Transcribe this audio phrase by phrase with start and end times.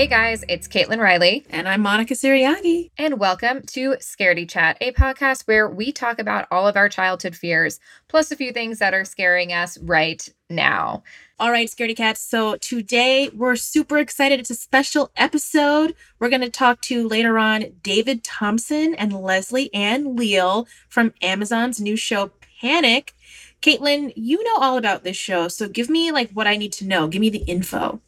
[0.00, 1.44] Hey guys, it's Kaitlin Reilly.
[1.50, 2.90] And I'm Monica Siriagi.
[2.96, 7.36] And welcome to Scaredy Chat, a podcast where we talk about all of our childhood
[7.36, 7.78] fears,
[8.08, 11.02] plus a few things that are scaring us right now.
[11.38, 12.22] All right, Scaredy Cats.
[12.22, 14.40] So today we're super excited.
[14.40, 15.94] It's a special episode.
[16.18, 21.78] We're going to talk to later on David Thompson and Leslie Ann Leal from Amazon's
[21.78, 22.30] new show,
[22.62, 23.12] Panic.
[23.60, 26.86] Kaitlin, you know all about this show, so give me like what I need to
[26.86, 27.06] know.
[27.06, 28.00] Give me the info.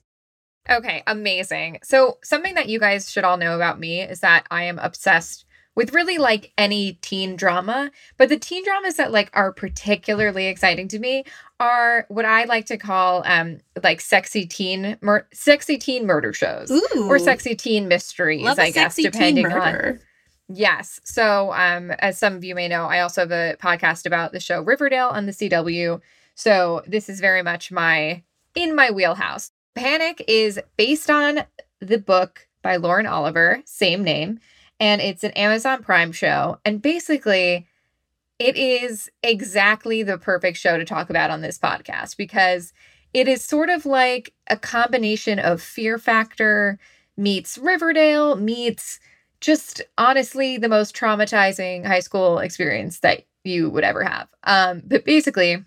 [0.70, 1.78] Okay, amazing.
[1.82, 5.44] So, something that you guys should all know about me is that I am obsessed
[5.74, 10.86] with really like any teen drama, but the teen dramas that like are particularly exciting
[10.88, 11.24] to me
[11.58, 16.70] are what I like to call um like sexy teen mur- sexy teen murder shows
[16.70, 17.06] Ooh.
[17.08, 20.00] or sexy teen mysteries, I guess depending on.
[20.48, 21.00] Yes.
[21.04, 24.40] So, um, as some of you may know, I also have a podcast about the
[24.40, 26.00] show Riverdale on the CW.
[26.34, 28.22] So, this is very much my
[28.54, 29.50] in my wheelhouse.
[29.74, 31.40] Panic is based on
[31.80, 34.38] the book by Lauren Oliver, same name,
[34.78, 36.58] and it's an Amazon Prime show.
[36.64, 37.66] And basically,
[38.38, 42.72] it is exactly the perfect show to talk about on this podcast because
[43.14, 46.78] it is sort of like a combination of Fear Factor
[47.16, 48.98] meets Riverdale meets
[49.40, 54.28] just honestly the most traumatizing high school experience that you would ever have.
[54.44, 55.64] Um, but basically,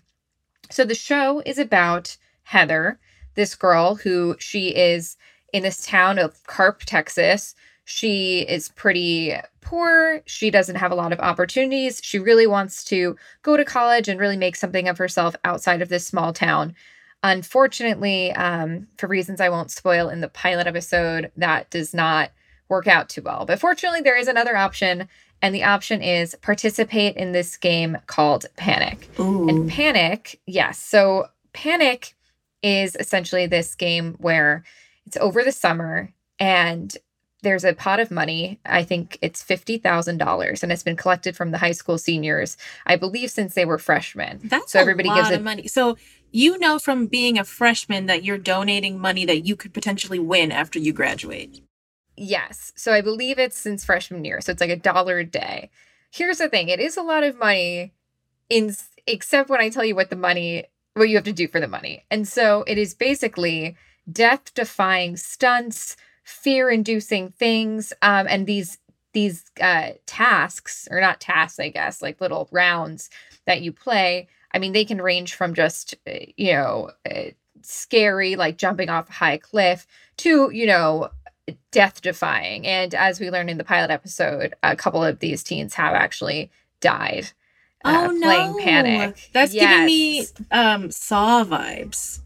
[0.70, 2.98] so the show is about Heather,
[3.36, 5.16] this girl who she is
[5.52, 7.54] in this town of Carp, Texas.
[7.84, 10.20] She is pretty poor.
[10.26, 12.00] She doesn't have a lot of opportunities.
[12.02, 15.88] She really wants to go to college and really make something of herself outside of
[15.88, 16.74] this small town.
[17.22, 22.30] Unfortunately, um, for reasons I won't spoil in the pilot episode, that does not
[22.68, 23.46] work out too well.
[23.46, 25.08] But fortunately, there is another option,
[25.40, 29.08] and the option is participate in this game called Panic.
[29.20, 29.48] Ooh.
[29.48, 30.78] And Panic, yes.
[30.78, 32.15] So Panic
[32.62, 34.64] is essentially this game where
[35.06, 36.96] it's over the summer and
[37.42, 38.58] there's a pot of money.
[38.66, 42.56] I think it's $50,000 and it's been collected from the high school seniors,
[42.86, 44.40] I believe since they were freshmen.
[44.42, 45.68] That's so a everybody lot gives of it money.
[45.68, 45.96] So
[46.32, 50.50] you know from being a freshman that you're donating money that you could potentially win
[50.50, 51.62] after you graduate.
[52.16, 52.72] Yes.
[52.74, 54.40] So I believe it's since freshman year.
[54.40, 55.70] So it's like a dollar a day.
[56.10, 57.92] Here's the thing, it is a lot of money
[58.48, 58.74] in
[59.06, 60.64] except when I tell you what the money
[60.96, 62.04] what you have to do for the money.
[62.10, 63.76] And so it is basically
[64.10, 68.78] death defying stunts, fear inducing things, um, and these
[69.12, 73.08] these uh, tasks or not tasks, I guess, like little rounds
[73.46, 74.28] that you play.
[74.52, 77.30] I mean, they can range from just uh, you know uh,
[77.62, 79.86] scary, like jumping off a high cliff,
[80.18, 81.10] to you know
[81.70, 82.66] death defying.
[82.66, 86.50] And as we learned in the pilot episode, a couple of these teens have actually
[86.80, 87.30] died.
[87.86, 88.26] Uh, oh no.
[88.26, 89.30] playing Panic.
[89.32, 92.20] That's giving me um Saw vibes.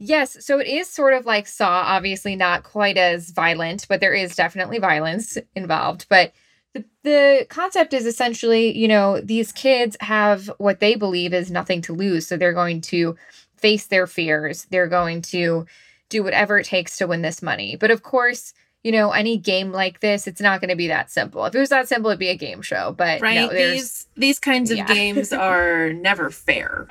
[0.00, 4.14] Yes, so it is sort of like Saw, obviously not quite as violent, but there
[4.14, 6.06] is definitely violence involved.
[6.08, 6.32] But
[6.72, 11.82] the, the concept is essentially, you know, these kids have what they believe is nothing
[11.82, 12.28] to lose.
[12.28, 13.16] So they're going to
[13.56, 14.66] face their fears.
[14.70, 15.66] They're going to
[16.08, 17.76] do whatever it takes to win this money.
[17.76, 18.54] But of course,
[18.84, 21.44] you know, any game like this, it's not going to be that simple.
[21.44, 22.92] If it was that simple, it'd be a game show.
[22.96, 23.34] But Right?
[23.34, 24.86] no, these these kinds of Yeah.
[24.86, 26.88] games are never fair.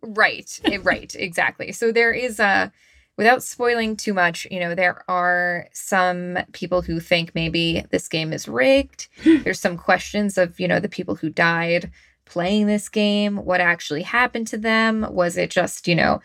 [0.00, 0.60] Right.
[0.64, 1.14] eh, right.
[1.16, 1.72] Exactly.
[1.72, 2.72] So there is a,
[3.16, 8.32] without spoiling too much, you know, there are some people who think maybe this game
[8.32, 9.08] is rigged.
[9.44, 11.90] There's some questions of, you know, the people who died
[12.24, 13.36] playing this game.
[13.36, 15.06] What actually happened to them?
[15.10, 16.20] Was it just, you know,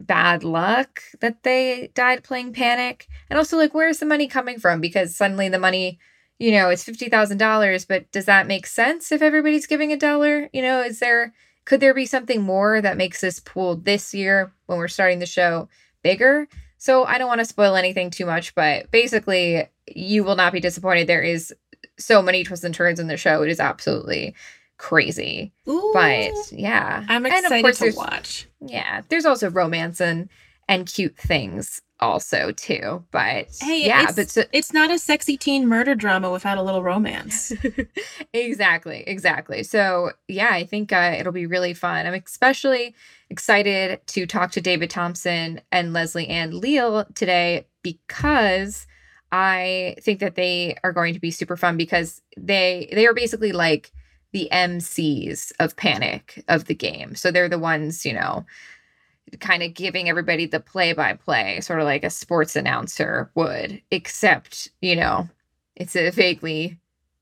[0.00, 3.08] bad luck that they died playing Panic?
[3.30, 4.80] And also, like, where's the money coming from?
[4.80, 5.98] Because suddenly the money,
[6.38, 10.48] you know, it's $50,000, but does that make sense if everybody's giving a dollar?
[10.52, 11.32] You know, is there
[11.64, 15.26] could there be something more that makes this pool this year when we're starting the
[15.26, 15.68] show
[16.02, 16.48] bigger?
[16.78, 20.60] So I don't want to spoil anything too much, but basically, you will not be
[20.60, 21.06] disappointed.
[21.06, 21.54] There is
[21.98, 23.42] so many twists and turns in the show.
[23.42, 24.34] It is absolutely
[24.78, 25.52] crazy.
[25.68, 25.92] Ooh.
[25.94, 28.48] But yeah, I'm excited to watch.
[28.66, 30.28] Yeah, there's also romance and
[30.68, 33.04] and cute things also too.
[33.10, 36.62] But Hey, yeah, it's, but so, it's not a sexy teen murder drama without a
[36.62, 37.52] little romance.
[38.32, 39.62] exactly, exactly.
[39.62, 42.06] So yeah, I think uh, it'll be really fun.
[42.06, 42.94] I'm especially
[43.30, 48.86] excited to talk to David Thompson and Leslie Ann Leal today because
[49.30, 53.52] I think that they are going to be super fun because they they are basically
[53.52, 53.92] like
[54.32, 57.14] the MCs of Panic of the game.
[57.14, 58.44] So they're the ones, you know,
[59.40, 63.80] kind of giving everybody the play by play, sort of like a sports announcer would,
[63.90, 65.28] except, you know,
[65.76, 66.78] it's a vaguely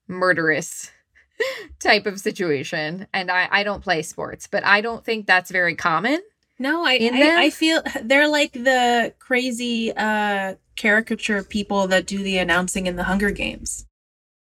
[0.09, 0.91] murderous
[1.81, 3.07] type of situation.
[3.13, 6.21] And I, I don't play sports, but I don't think that's very common.
[6.59, 12.39] No, I I, I feel they're like the crazy uh caricature people that do the
[12.39, 13.87] announcing in the Hunger Games.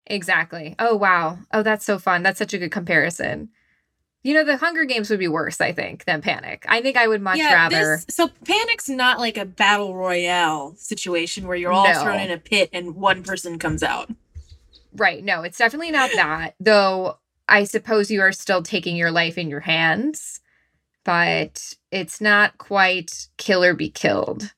[0.07, 0.75] Exactly.
[0.79, 1.39] Oh wow.
[1.53, 2.23] Oh, that's so fun.
[2.23, 3.49] That's such a good comparison.
[4.23, 6.65] You know, the Hunger Games would be worse, I think, than Panic.
[6.67, 8.03] I think I would much rather.
[8.07, 12.03] This, so Panic's not like a battle royale situation where you're all No.
[12.03, 14.11] thrown in a pit and one person comes out.
[14.97, 15.23] Right.
[15.23, 16.55] No, it's definitely not that.
[16.59, 17.19] Though
[17.49, 20.41] I suppose you are still taking your life in your hands,
[21.05, 24.55] but it's not quite kill or be killed.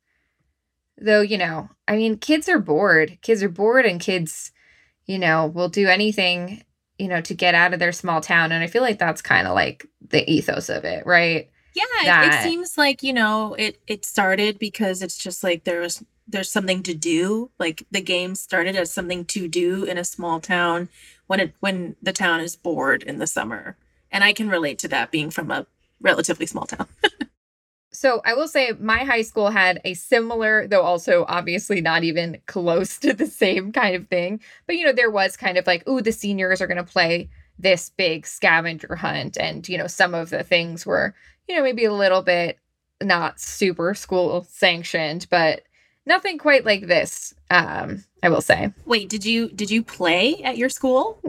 [0.96, 3.18] Though, you know, I mean, kids are bored.
[3.20, 4.52] Kids are bored and kids,
[5.06, 6.62] you know, will do anything,
[6.98, 8.52] you know, to get out of their small town.
[8.52, 11.50] And I feel like that's kind of like the ethos of it, right?
[11.74, 13.80] Yeah, it- That- it seems like you know it.
[13.86, 17.50] It started because it's just like there was there's something to do.
[17.58, 20.88] Like the game started as something to do in a small town
[21.26, 23.76] when it when the town is bored in the summer,
[24.10, 25.66] and I can relate to that being from a
[26.00, 26.88] relatively small town.
[28.06, 32.40] So I will say my high school had a similar, though also obviously not even
[32.46, 34.40] close to the same kind of thing.
[34.68, 37.90] But you know, there was kind of like, ooh, the seniors are gonna play this
[37.96, 39.36] big scavenger hunt.
[39.36, 41.16] And, you know, some of the things were,
[41.48, 42.60] you know, maybe a little bit
[43.02, 45.62] not super school sanctioned, but
[46.06, 48.72] nothing quite like this, um, I will say.
[48.84, 51.20] Wait, did you did you play at your school?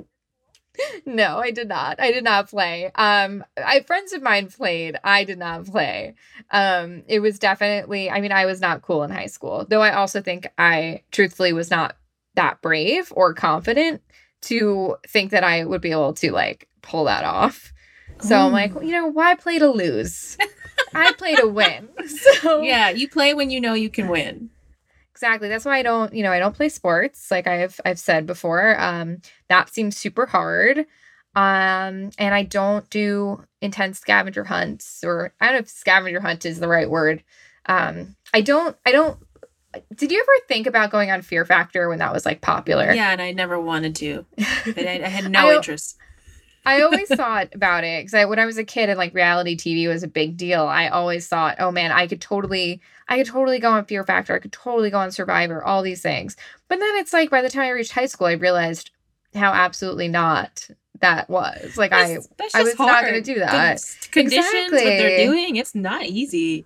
[1.06, 2.00] No, I did not.
[2.00, 2.92] I did not play.
[2.96, 4.98] Um, I friends of mine played.
[5.04, 6.16] I did not play.
[6.52, 8.10] Um, it was definitely.
[8.10, 9.82] I mean, I was not cool in high school, though.
[9.82, 11.96] I also think I, truthfully, was not
[12.36, 14.02] that brave or confident
[14.42, 17.74] to think that I would be able to like pull that off.
[18.20, 18.84] So I'm like, Ooh.
[18.86, 20.38] you know, why play to lose?
[20.96, 21.90] I play to win.
[22.08, 24.50] So Yeah, you play when you know you can win.
[25.18, 25.50] Exactly.
[25.50, 28.80] That's why I don't, you know, I don't play sports like I've I've said before.
[28.80, 29.18] Um
[29.50, 30.86] that seems super hard.
[31.36, 36.46] Um and I don't do intense scavenger hunts or I don't know if scavenger hunt
[36.46, 37.24] is the right word.
[37.66, 39.18] Um I don't I don't
[39.96, 42.92] did you ever think about going on Fear Factor when that was like popular?
[42.94, 44.24] Yeah, and I never wanted to.
[44.66, 45.98] But I, I had no don't- interest.
[46.68, 49.56] I always thought about it because I, when I was a kid and like reality
[49.58, 53.28] TV was a big deal, I always thought, oh man, I could totally, I could
[53.28, 54.36] totally go on Fear Factor.
[54.36, 56.36] I could totally go on Survivor, all these things.
[56.68, 58.92] But then it's like by the time I reached high school, I realized
[59.34, 60.68] how absolutely not
[61.00, 61.78] that was.
[61.78, 63.76] Like I, That's- that's I was not gonna do that.
[63.76, 66.66] s- conditions, what they're doing, it's not easy.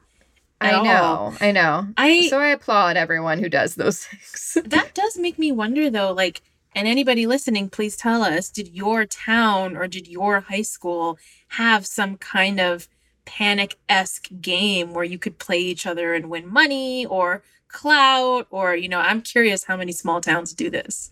[0.63, 0.83] I all.
[0.83, 1.87] know, I know.
[1.97, 4.57] I So I applaud everyone who does those things.
[4.69, 6.41] that does make me wonder though, like,
[6.73, 11.17] and anybody listening, please tell us, did your town or did your high school
[11.49, 12.87] have some kind of
[13.25, 18.47] panic esque game where you could play each other and win money or clout?
[18.49, 21.11] Or, you know, I'm curious how many small towns do this.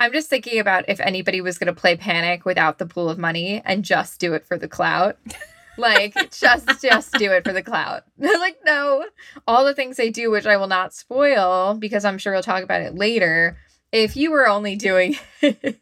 [0.00, 3.18] I'm just thinking about if anybody was going to play Panic without the pool of
[3.18, 5.18] money and just do it for the clout.
[5.78, 8.02] like just just do it for the clout.
[8.18, 9.06] like no,
[9.46, 12.62] all the things they do which I will not spoil because I'm sure we'll talk
[12.62, 13.56] about it later.
[13.92, 15.78] If you were only doing it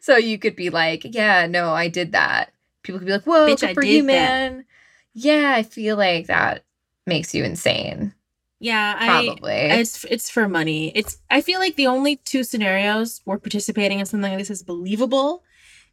[0.00, 2.52] so you could be like, yeah, no, I did that.
[2.82, 4.06] People could be like, "Whoa, Bitch, good I for you, that.
[4.06, 4.64] man."
[5.12, 6.64] Yeah, I feel like that
[7.06, 8.14] makes you insane.
[8.58, 9.52] Yeah, I Probably.
[9.54, 10.92] it's it's for money.
[10.94, 14.62] It's I feel like the only two scenarios where participating in something like this is
[14.62, 15.42] believable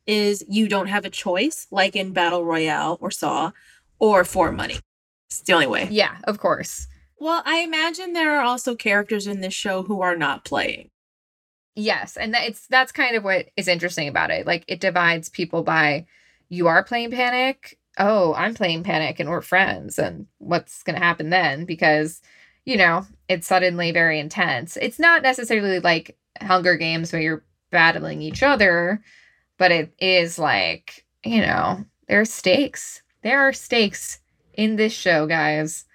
[0.06, 3.52] is you don't have a choice, like in Battle Royale or Saw,
[4.00, 4.78] or for money.
[5.30, 5.88] It's the only way.
[5.92, 6.88] yeah, of course.
[7.20, 10.90] Well, I imagine there are also characters in this show who are not playing.
[11.80, 14.48] Yes, and that it's that's kind of what is interesting about it.
[14.48, 16.08] Like it divides people by
[16.50, 17.78] you are playing Panic.
[18.00, 22.20] Oh, I'm playing Panic and we're friends and what's going to happen then because
[22.66, 24.76] you know, it's suddenly very intense.
[24.82, 29.02] It's not necessarily like Hunger Games where you're battling each other,
[29.58, 33.04] but it is like, you know, there are stakes.
[33.22, 34.20] There are stakes
[34.54, 35.86] in this show, guys.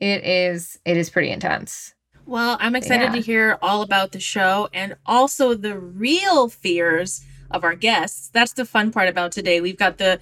[0.00, 1.92] It is it is pretty intense.
[2.28, 3.12] Well, I'm excited Yeah.
[3.12, 8.28] to hear all about the show and also the real fears of our guests.
[8.28, 9.62] That's the fun part about today.
[9.62, 10.20] We've got the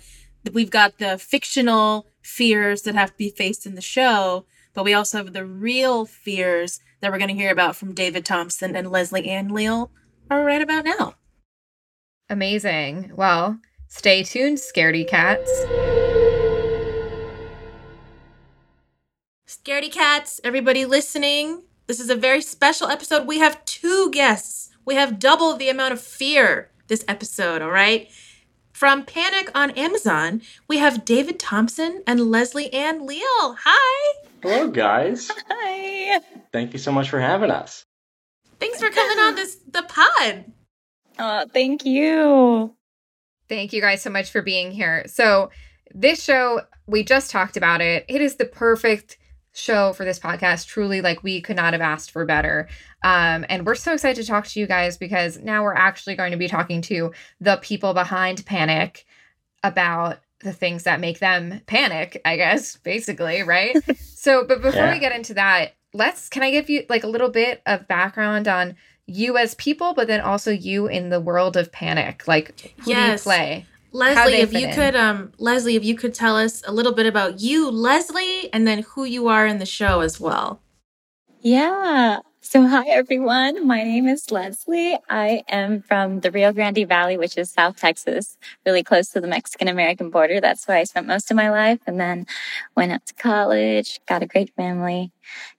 [0.52, 4.94] we've got the fictional fears that have to be faced in the show, but we
[4.94, 8.88] also have the real fears that we're going to hear about from David Thompson and
[8.88, 9.90] Leslie Ann Leal
[10.30, 11.16] are right about now.
[12.30, 13.10] Amazing.
[13.16, 13.58] Well,
[13.88, 15.50] stay tuned, scaredy cats.
[19.48, 21.64] Scaredy cats, everybody listening.
[21.86, 23.26] This is a very special episode.
[23.26, 24.70] We have two guests.
[24.84, 28.10] We have double the amount of fear this episode, all right?
[28.72, 33.56] From Panic on Amazon, we have David Thompson and Leslie Ann Leal.
[33.64, 34.14] Hi.
[34.42, 35.30] Hello, guys.
[35.48, 36.20] Hi.
[36.52, 37.84] Thank you so much for having us.
[38.58, 40.44] Thanks for coming on this the pod.
[41.18, 42.74] Uh, thank you.
[43.48, 45.04] Thank you guys so much for being here.
[45.06, 45.50] So,
[45.94, 48.04] this show, we just talked about it.
[48.08, 49.18] It is the perfect
[49.56, 50.66] show for this podcast.
[50.66, 52.68] Truly, like we could not have asked for better.
[53.02, 56.32] Um, and we're so excited to talk to you guys because now we're actually going
[56.32, 59.06] to be talking to the people behind Panic
[59.64, 63.76] about the things that make them panic, I guess, basically, right?
[63.96, 64.92] so, but before Yeah.
[64.92, 68.46] we get into that, let's can I give you like a little bit of background
[68.48, 72.28] on you as people, but then also you in the world of panic?
[72.28, 73.22] Like, who Yes.
[73.24, 73.66] do you play?
[73.92, 74.74] Leslie, if you in.
[74.74, 78.66] could, um, Leslie, if you could tell us a little bit about you, Leslie, and
[78.66, 80.60] then who you are in the show as well.
[81.40, 82.20] Yeah.
[82.40, 83.66] So, hi everyone.
[83.66, 84.96] My name is Leslie.
[85.10, 89.26] I am from the Rio Grande Valley, which is South Texas, really close to the
[89.26, 90.40] Mexican American border.
[90.40, 91.80] That's where I spent most of my life.
[91.88, 92.26] And then
[92.76, 95.10] went up to college, got a great family,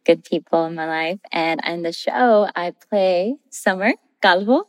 [0.06, 1.20] good people in my life.
[1.32, 3.94] And in the show, I play Summer
[4.24, 4.64] Galvo.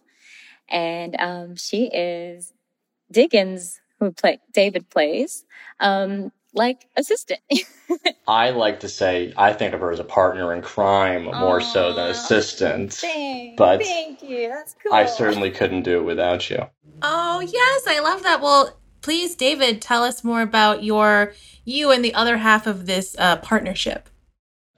[0.69, 2.53] And um, she is
[3.11, 5.45] Diggins, who play, David plays,
[5.81, 7.41] um, like assistant.
[8.29, 11.95] I like to say I think of her as a partner in crime more so
[11.95, 12.93] than assistant.
[12.95, 14.49] Thank, But thank you.
[14.49, 14.93] That's cool.
[14.93, 16.67] I certainly couldn't do it without you.
[17.03, 18.41] Oh, yes, I love that.
[18.41, 21.33] Well, please, David, tell us more about your
[21.65, 24.09] you and the other half of this uh, partnership.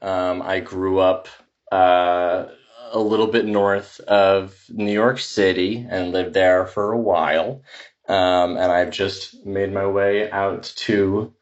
[0.03, 1.29] Um, I grew up
[1.71, 2.47] uh,
[2.93, 7.63] a little bit north of New York City and lived there for a while.
[8.11, 11.33] Um, and I've just made my way out to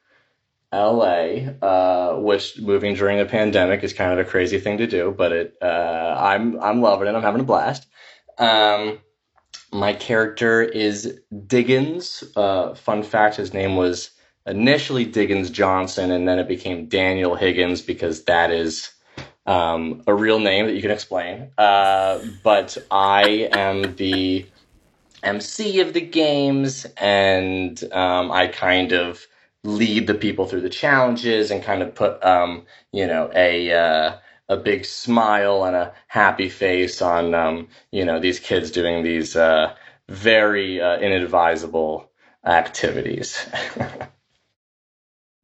[0.70, 5.14] LA, uh, which moving during a pandemic is kind of a crazy thing to do,
[5.16, 7.14] but it, uh, I'm, I'm loving it.
[7.14, 7.86] I'm having a blast.
[8.36, 8.98] Um,
[9.72, 12.22] my character is Diggins.
[12.36, 14.10] Uh, fun fact, his name was
[14.46, 18.90] initially Diggins Johnson, and then it became Daniel Higgins because that is
[19.46, 21.50] um, a real name that you can explain.
[21.56, 24.46] Uh, but I am the
[25.22, 29.26] MC of the games, and um, I kind of
[29.64, 34.18] lead the people through the challenges and kind of put, um, you know, a uh,
[34.48, 39.36] a big smile and a happy face on, um, you know, these kids doing these
[39.36, 39.74] uh,
[40.08, 42.08] very uh, inadvisable
[42.44, 43.46] activities.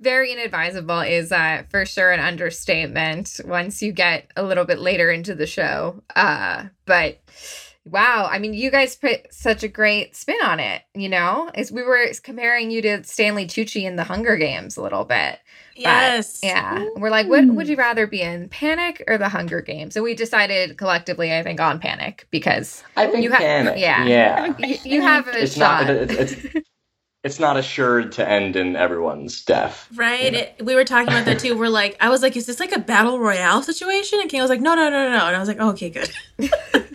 [0.01, 5.11] Very inadvisable is uh, for sure an understatement once you get a little bit later
[5.11, 6.03] into the show.
[6.15, 7.21] Uh, but
[7.85, 10.83] wow, I mean, you guys put such a great spin on it.
[10.95, 14.83] You know, as we were comparing you to Stanley Tucci in the Hunger Games a
[14.83, 15.39] little bit.
[15.77, 16.39] Yes.
[16.43, 19.97] Yeah, we're like, what would you rather be in, Panic or the Hunger Games?
[19.97, 23.75] And we decided collectively, I think, on Panic because I think You ha- panic.
[23.79, 24.05] yeah.
[24.05, 24.55] yeah.
[24.59, 25.87] you, you have a It's shot.
[25.89, 25.91] not.
[25.97, 26.69] It's, it's
[27.25, 29.89] it's not assured to end in everyone's death.
[29.95, 30.33] Right.
[30.33, 30.39] Yeah.
[30.41, 31.57] It, we were talking about that too.
[31.57, 34.21] We're like, I was like, is this like a battle royale situation?
[34.21, 35.27] And King was like, no, no, no, no, no.
[35.27, 36.11] And I was like, oh, okay, good.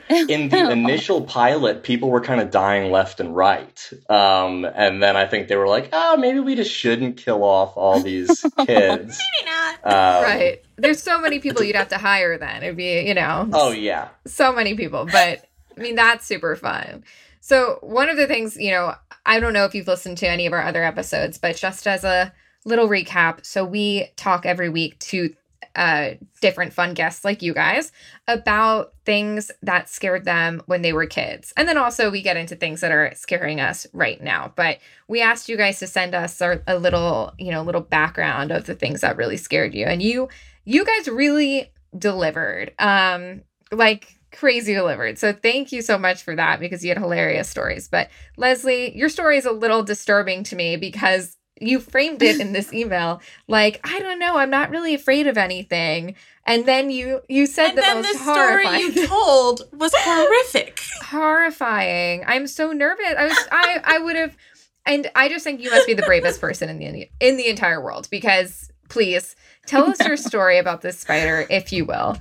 [0.10, 3.90] in the initial pilot, people were kind of dying left and right.
[4.08, 7.76] Um, and then I think they were like, oh, maybe we just shouldn't kill off
[7.76, 8.30] all these
[8.66, 9.20] kids.
[9.20, 9.76] Maybe not.
[9.90, 10.62] Um, right.
[10.76, 12.64] There's so many people you'd have to hire then.
[12.64, 14.10] It'd be, you know, Oh, yeah.
[14.28, 15.06] so many people.
[15.06, 15.46] But
[15.78, 17.06] I mean, that's super fun.
[17.40, 18.96] So, one of the things, you know,
[19.26, 22.04] I don't know if you've listened to any of our other episodes, but just as
[22.04, 22.34] a
[22.66, 25.34] little recap, so we talk every week to
[25.76, 26.12] uh,
[26.42, 27.92] different fun guests like you guys
[28.28, 31.54] about things that scared them when they were kids.
[31.56, 34.52] And then also we get into things that are scaring us right now.
[34.56, 38.52] But we asked you guys to send us our, a little, you know, little background
[38.52, 39.86] of the things that really scared you.
[39.86, 40.30] And you
[40.66, 42.74] you guys really delivered.
[42.80, 45.18] Um like crazy delivered.
[45.18, 47.88] So thank you so much for that because you had hilarious stories.
[47.88, 52.54] But Leslie, your story is a little disturbing to me because you framed it in
[52.54, 56.16] this email like I don't know, I'm not really afraid of anything.
[56.46, 60.82] And then you you said And the then most the story you told was horrific.
[61.04, 62.24] horrifying.
[62.28, 63.14] I'm so nervous.
[63.18, 64.38] I was I I would have
[64.86, 67.82] and I just think you must be the bravest person in the in the entire
[67.82, 72.18] world because please tell us your story about this spider if you will.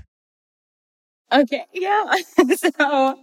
[1.32, 2.14] Okay, yeah.
[2.56, 3.18] so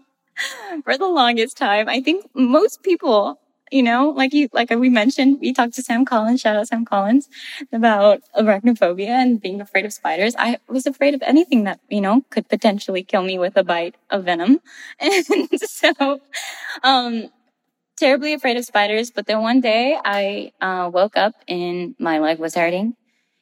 [0.83, 3.39] for the longest time, I think most people,
[3.71, 6.85] you know, like you, like we mentioned, we talked to Sam Collins, shout out Sam
[6.85, 7.29] Collins,
[7.71, 10.35] about arachnophobia and being afraid of spiders.
[10.37, 13.95] I was afraid of anything that, you know, could potentially kill me with a bite
[14.11, 14.59] of venom.
[14.99, 16.21] And so,
[16.83, 17.29] um,
[17.97, 19.11] terribly afraid of spiders.
[19.11, 22.95] But then one day I, uh, woke up and my leg was hurting.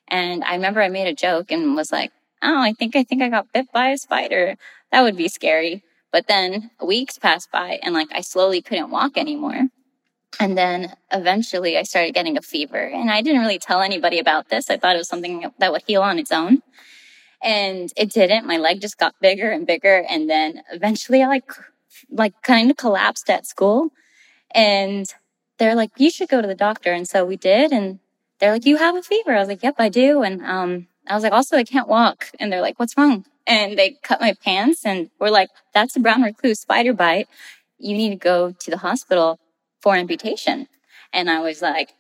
[0.10, 2.12] And I remember I made a joke and was like,
[2.44, 4.56] oh, I think I think I got bit by a spider.
[4.92, 5.84] That would be scary.
[6.12, 9.70] But then weeks passed by and like I slowly couldn't walk anymore.
[10.40, 14.50] And then eventually I started getting a fever and I didn't really tell anybody about
[14.50, 14.70] this.
[14.70, 16.62] I thought it was something that would heal on its own.
[17.42, 18.46] And it didn't.
[18.46, 20.06] My leg just got bigger and bigger.
[20.10, 21.52] And then eventually I like,
[22.10, 23.90] like kind of collapsed at school.
[24.56, 25.06] And
[25.58, 26.94] they're like, you should go to the doctor.
[26.94, 27.72] And so we did.
[27.72, 28.00] And
[28.40, 29.34] they're like, you have a fever.
[29.34, 30.24] I was like, yep, I do.
[30.24, 32.30] And, um, I was like, also, I can't walk.
[32.40, 33.26] And they're like, what's wrong?
[33.46, 37.28] And they cut my pants and were like, that's a brown recluse spider bite.
[37.78, 39.40] You need to go to the hospital
[39.82, 40.68] for amputation.
[41.12, 41.94] And I was like,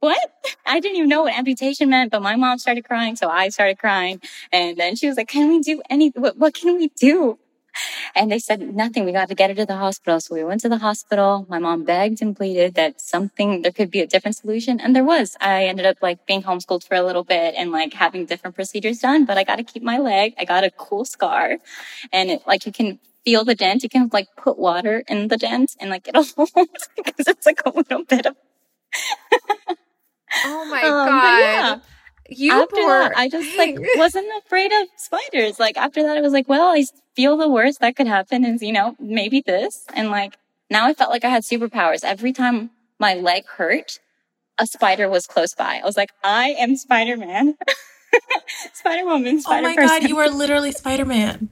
[0.00, 0.18] what?
[0.66, 3.16] I didn't even know what amputation meant, but my mom started crying.
[3.16, 4.20] So I started crying.
[4.52, 6.20] And then she was like, can we do anything?
[6.20, 7.38] What, what can we do?
[8.16, 9.04] And they said, nothing.
[9.04, 10.20] We got to get her to the hospital.
[10.20, 11.46] So we went to the hospital.
[11.48, 14.80] My mom begged and pleaded that something, there could be a different solution.
[14.80, 15.36] And there was.
[15.40, 19.00] I ended up like being homeschooled for a little bit and like having different procedures
[19.00, 20.34] done, but I got to keep my leg.
[20.38, 21.58] I got a cool scar
[22.12, 23.82] and it, like you can feel the dent.
[23.82, 26.22] You can like put water in the dent and like it'll
[26.96, 28.36] because it's like a little bit of.
[30.44, 31.40] oh my Um, god.
[31.40, 31.78] yeah.
[32.28, 35.58] You after poor that, I just like wasn't afraid of spiders.
[35.60, 38.62] Like after that, I was like, well, I feel the worst that could happen is,
[38.62, 39.84] you know, maybe this.
[39.94, 40.36] And like
[40.70, 42.02] now I felt like I had superpowers.
[42.04, 43.98] Every time my leg hurt,
[44.58, 45.80] a spider was close by.
[45.82, 47.56] I was like, I am Spider Man,
[48.72, 49.88] Spider Woman, Oh my Person.
[50.02, 51.50] god, you are literally Spider Man.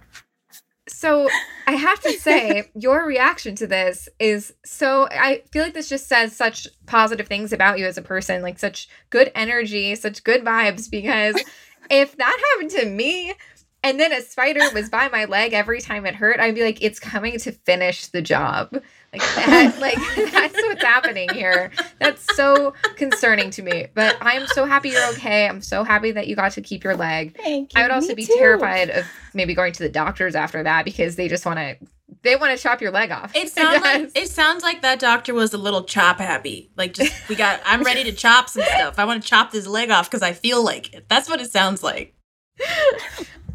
[1.02, 1.28] So
[1.66, 5.08] I have to say, your reaction to this is so.
[5.10, 8.60] I feel like this just says such positive things about you as a person, like
[8.60, 10.88] such good energy, such good vibes.
[10.88, 11.34] Because
[11.90, 13.34] if that happened to me,
[13.82, 16.80] and then a spider was by my leg every time it hurt, I'd be like,
[16.80, 18.80] it's coming to finish the job.
[19.12, 19.98] Like that, like
[20.32, 21.70] that's what's happening here.
[22.00, 23.86] That's so concerning to me.
[23.94, 25.46] But I'm so happy you're okay.
[25.46, 27.36] I'm so happy that you got to keep your leg.
[27.36, 27.80] Thank you.
[27.80, 28.34] I would also Me be too.
[28.38, 29.04] terrified of
[29.34, 31.76] maybe going to the doctors after that because they just want to
[32.22, 33.36] they want to chop your leg off.
[33.36, 36.70] It sounds like it sounds like that doctor was a little chop happy.
[36.76, 38.98] Like just we got I'm ready to chop some stuff.
[38.98, 41.06] I want to chop this leg off because I feel like it.
[41.10, 42.14] That's what it sounds like.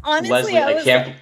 [0.04, 1.16] Honestly, Leslie, I I can't.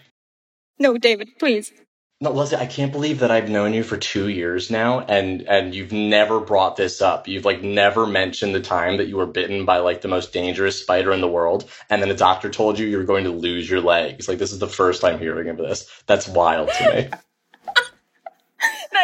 [0.79, 1.73] no, David, please.
[2.19, 5.75] No, Leslie, I can't believe that I've known you for two years now, and and
[5.75, 7.29] you've never brought this up.
[7.29, 10.81] You've like never mentioned the time that you were bitten by like the most dangerous
[10.81, 13.69] spider in the world, and then a doctor told you you were going to lose
[13.69, 14.29] your legs.
[14.29, 15.91] Like this is the first time hearing of this.
[16.07, 17.09] That's wild to me.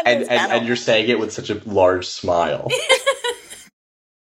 [0.05, 2.69] And, and and you're saying it with such a large smile.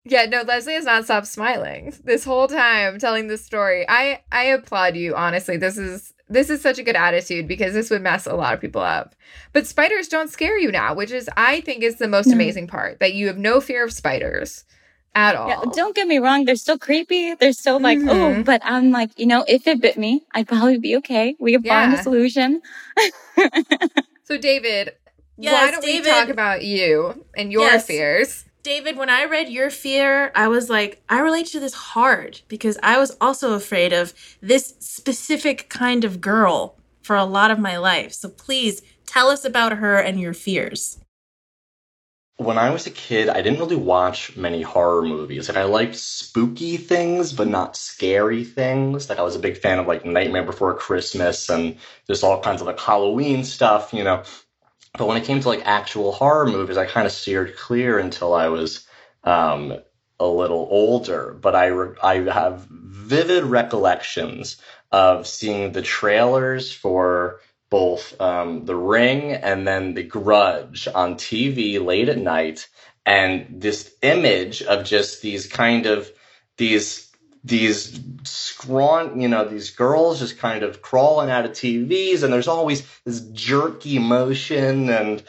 [0.04, 3.86] Yeah, no, Leslie has not stopped smiling this whole time telling this story.
[3.88, 5.56] I I applaud you, honestly.
[5.56, 8.60] This is this is such a good attitude because this would mess a lot of
[8.60, 9.14] people up.
[9.52, 12.34] But spiders don't scare you now, which is I think is the most No.
[12.34, 14.64] amazing part that you have no fear of spiders
[15.14, 15.48] at all.
[15.48, 16.44] Yeah, don't get me wrong.
[16.46, 17.34] They're still creepy.
[17.34, 18.44] They're still like, oh, Mhm.
[18.46, 21.36] but I'm like, you know, if it bit me, I'd probably be okay.
[21.38, 22.00] We have find Yeah.
[22.00, 22.62] a solution.
[24.24, 24.92] So David,
[25.36, 27.86] why Yes, don't we talk about you and your Yes.
[27.86, 28.44] fears?
[28.62, 32.78] David, when I read your fear, I was like, I relate to this hard because
[32.80, 37.76] I was also afraid of this specific kind of girl for a lot of my
[37.76, 38.12] life.
[38.12, 40.98] So please tell us about her and your fears.
[42.36, 45.48] when I was a kid, I didn't really watch many horror movies.
[45.48, 49.08] Like I liked spooky things, but not scary things.
[49.08, 52.60] Like I was a big fan of like Nightmare Before Christmas and just all kinds
[52.60, 54.22] of like Halloween stuff, you know.
[54.94, 58.34] But when it came to like actual horror movies, I kind of steered clear until
[58.34, 58.86] I was
[59.24, 59.74] um,
[60.20, 61.32] a little older.
[61.32, 68.76] But I re- I have vivid recollections of seeing the trailers for both um, The
[68.76, 72.68] Ring and then The Grudge on TV late at night,
[73.06, 76.10] and this image of just these kind of
[76.58, 77.11] these
[77.44, 82.48] these scrawn, you know, these girls just kind of crawling out of TVs, and there's
[82.48, 85.22] always this jerky motion, and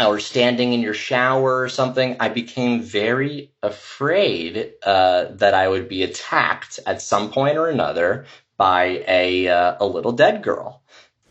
[0.00, 2.16] or standing in your shower or something.
[2.18, 8.26] I became very afraid uh, that I would be attacked at some point or another
[8.56, 10.82] by a uh, a little dead girl.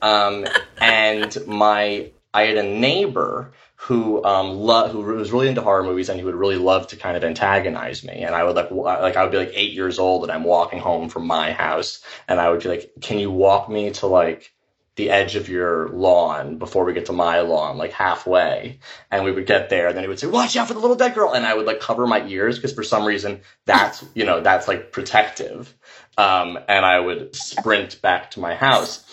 [0.02, 0.48] Um,
[0.80, 6.10] and my I had a neighbor who um lo- who was really into horror movies
[6.10, 8.22] and he would really love to kind of antagonize me.
[8.22, 10.44] And I would like w- like I would be like 8 years old and I'm
[10.44, 14.08] walking home from my house and I would be like can you walk me to
[14.08, 14.54] like
[14.98, 18.80] the edge of your lawn before we get to my lawn like halfway?
[19.10, 20.96] And we would get there and then he would say watch out for the little
[20.96, 21.34] dead girl.
[21.34, 24.68] And I would like cover my ears because for some reason that's you know that's
[24.68, 25.74] like protective
[26.18, 29.04] um and I would sprint back to my house.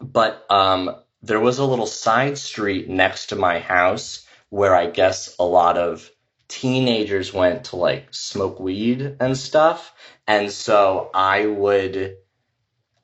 [0.00, 5.34] But um, there was a little side street next to my house where I guess
[5.38, 6.10] a lot of
[6.48, 9.92] teenagers went to like smoke weed and stuff.
[10.26, 12.16] And so I would,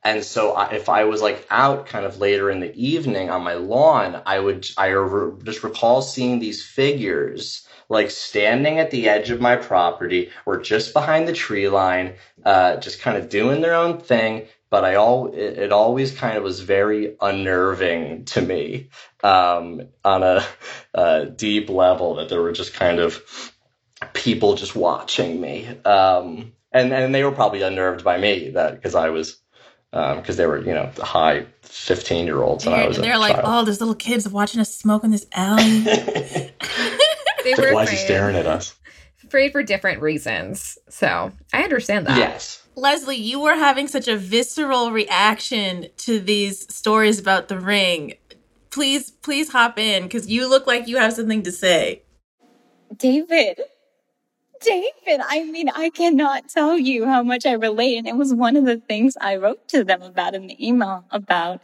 [0.03, 3.42] and so I, if I was like out kind of later in the evening on
[3.42, 9.09] my lawn, I would, I re- just recall seeing these figures like standing at the
[9.09, 13.61] edge of my property or just behind the tree line, uh, just kind of doing
[13.61, 18.42] their own thing but I all it, it always kind of was very unnerving to
[18.42, 18.88] me
[19.22, 20.44] um, on a,
[20.94, 23.22] a deep level that there were just kind of
[24.14, 25.68] people just watching me.
[25.84, 29.40] Um, and and they were probably unnerved by me that because I was
[29.92, 32.96] because um, they were you know high fifteen year olds and, and I was.
[32.96, 33.44] And they're like, child.
[33.46, 35.82] oh, there's little kids watching us smoke in this alley.
[35.84, 38.74] they were Why is afraid, he staring at us?
[39.24, 40.78] afraid for different reasons.
[40.88, 42.18] So I understand that.
[42.18, 42.63] Yes.
[42.76, 48.14] Leslie, you were having such a visceral reaction to these stories about the ring.
[48.70, 52.02] Please, please hop in because you look like you have something to say.
[52.96, 53.60] David,
[54.60, 57.98] David, I mean, I cannot tell you how much I relate.
[57.98, 61.04] And it was one of the things I wrote to them about in the email
[61.10, 61.60] about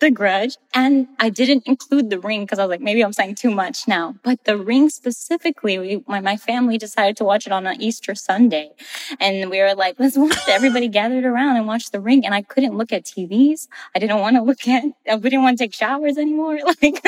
[0.00, 0.56] the grudge.
[0.74, 3.88] And I didn't include the ring because I was like, maybe I'm saying too much
[3.88, 4.14] now.
[4.22, 8.14] But the ring specifically, we, my, my family decided to watch it on an Easter
[8.14, 8.72] Sunday.
[9.20, 10.48] And we were like, let's watch it.
[10.48, 12.24] Everybody gathered around and watched the ring.
[12.24, 13.68] And I couldn't look at TVs.
[13.94, 16.58] I didn't want to look at, I didn't want to take showers anymore.
[16.82, 17.00] Like,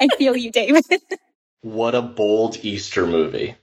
[0.00, 0.84] I feel you, David.
[1.60, 3.56] What a bold Easter movie.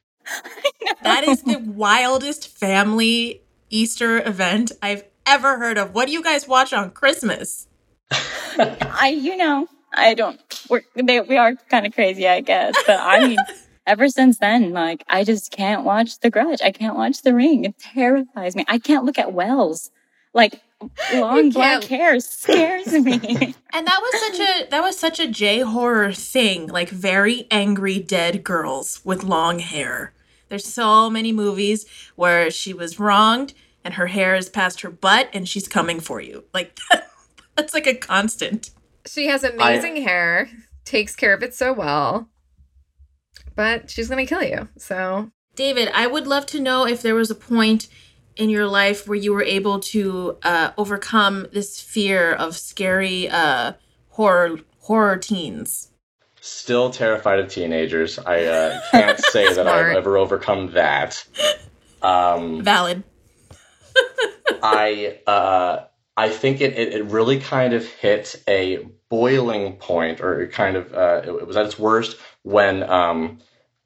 [1.04, 5.94] That is the wildest family Easter event I've ever heard of.
[5.94, 7.68] What do you guys watch on Christmas?
[8.60, 10.40] I, you know, I don't,
[10.70, 12.76] we're, they, we are kind of crazy, I guess.
[12.86, 13.38] But I mean,
[13.88, 16.62] ever since then, like, I just can't watch The Grudge.
[16.62, 17.66] I can't watch The Ring.
[17.66, 18.66] It terrifies me.
[18.68, 19.92] I can't look at Wells.
[20.34, 20.62] Like,
[21.14, 23.56] long black hair scares me.
[23.74, 28.00] And that was such a that was such a J horror thing, like very angry
[28.00, 30.14] dead girls with long hair.
[30.48, 35.30] There's so many movies where she was wronged and her hair is past her butt
[35.34, 36.46] and she's coming for you.
[36.54, 36.80] Like
[37.58, 38.72] that's like a constant.
[39.06, 40.50] She has amazing hair,
[40.84, 42.30] takes care of it so well,
[43.56, 44.68] but she's going to kill you.
[44.78, 47.88] So David, I would love to know if there was a point
[48.36, 53.74] in your life where you were able to uh, overcome this fear of scary uh,
[54.10, 55.92] horror horror teens.
[56.42, 58.20] Still terrified of teenagers.
[58.20, 61.26] I uh, can't say that I've ever overcome that.
[62.02, 63.04] Um, Valid.
[64.62, 65.86] I uh,
[66.18, 70.78] I think it, it, it really kind of hit a boiling point, or it kind
[70.78, 73.40] of uh, it, it was at its worst when um,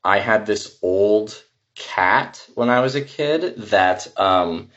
[0.03, 1.41] I had this old
[1.75, 4.69] cat when I was a kid that um,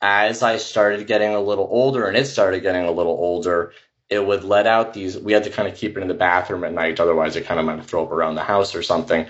[0.00, 3.72] as I started getting a little older and it started getting a little older,
[4.08, 5.18] it would let out these.
[5.18, 7.58] We had to kind of keep it in the bathroom at night, otherwise it kind
[7.60, 9.26] of might throw up around the house or something.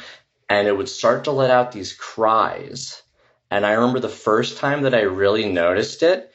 [0.48, 3.02] And it would start to let out these cries.
[3.50, 6.32] And I remember the first time that I really noticed it,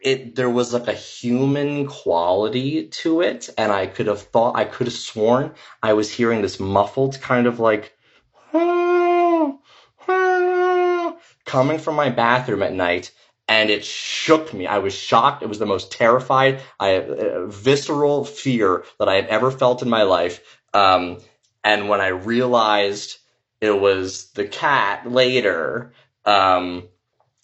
[0.00, 4.64] it there was like a human quality to it, and I could have thought I
[4.64, 7.94] could have sworn I was hearing this muffled kind of like
[11.44, 13.10] coming from my bathroom at night
[13.48, 14.66] and it shook me.
[14.66, 15.42] I was shocked.
[15.42, 19.88] It was the most terrified, I uh, visceral fear that I had ever felt in
[19.88, 20.58] my life.
[20.74, 21.18] Um,
[21.64, 23.16] and when I realized
[23.60, 25.92] it was the cat later,
[26.26, 26.88] um,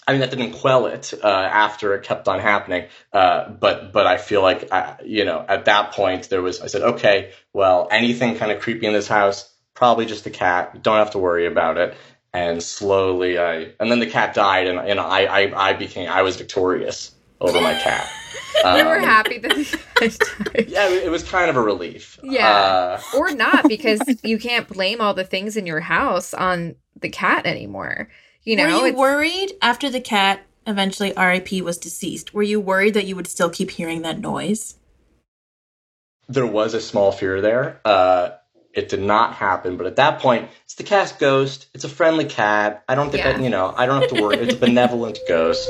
[0.06, 2.88] I mean that didn't quell it uh, after it kept on happening.
[3.12, 6.66] Uh, but but I feel like I, you know at that point there was I
[6.66, 10.98] said okay well anything kind of creepy in this house probably just the cat don't
[10.98, 11.94] have to worry about it
[12.32, 16.22] and slowly I and then the cat died and and I I, I became I
[16.22, 18.08] was victorious over my cat.
[18.64, 19.50] we were Um, happy that
[20.54, 20.68] died.
[20.68, 22.18] Yeah, it was kind of a relief.
[22.22, 22.48] Yeah.
[22.48, 27.08] Uh, Or not, because you can't blame all the things in your house on the
[27.10, 28.08] cat anymore.
[28.44, 32.34] You know, were you worried after the cat eventually RIP was deceased?
[32.34, 34.76] Were you worried that you would still keep hearing that noise?
[36.26, 37.80] there was a small fear there.
[37.84, 38.30] Uh,
[38.72, 41.66] it did not happen, but at that point, it's the cat's ghost.
[41.74, 42.82] It's a friendly cat.
[42.88, 43.32] I don't think Yeah.
[43.32, 43.74] that you know.
[43.76, 44.38] I don't have to worry.
[44.38, 45.68] It's a benevolent ghost.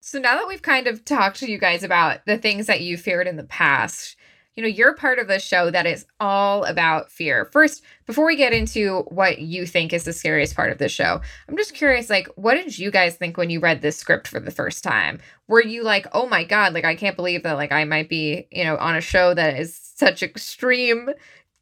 [0.00, 2.96] So now that we've kind of talked to you guys about the things that you
[2.96, 4.16] feared in the past,
[4.56, 7.46] you know, you're part of the show that is all about fear.
[7.46, 11.20] First, before we get into what you think is the scariest part of the show,
[11.48, 14.40] I'm just curious like what did you guys think when you read this script for
[14.40, 15.20] the first time?
[15.48, 18.46] Were you like, "Oh my god, like I can't believe that like I might be,
[18.50, 21.10] you know, on a show that is such extreme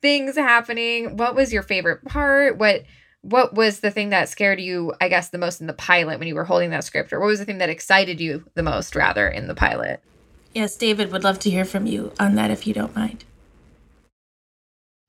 [0.03, 2.59] things happening." What was your favorite part?
[2.59, 2.85] What
[3.23, 6.27] what was the thing that scared you, I guess, the most in the pilot when
[6.29, 7.13] you were holding that script?
[7.13, 10.03] Or what was the thing that excited you the most, rather, in the pilot?
[10.55, 13.25] Yes, David would love to hear from you on that if you don't mind.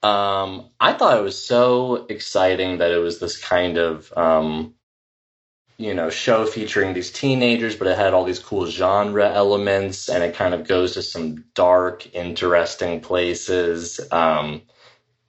[0.04, 4.76] Um, I thought it was so exciting that it was this kind of, um,
[5.78, 10.24] you know, show featuring these teenagers, but it had all these cool genre elements, and
[10.24, 14.64] it kind of goes to some dark, interesting places, um,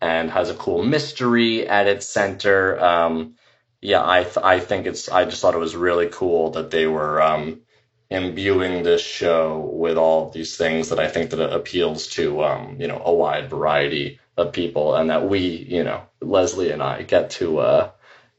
[0.00, 2.78] and has a cool mystery at its center.
[2.82, 3.36] Um,
[3.82, 5.08] yeah, I th- I think it's.
[5.08, 7.62] I just thought it was really cool that they were um,
[8.10, 12.44] imbuing this show with all of these things that I think that it appeals to,
[12.44, 16.82] um, you know, a wide variety of people, and that we, you know, Leslie and
[16.82, 17.90] I get to uh,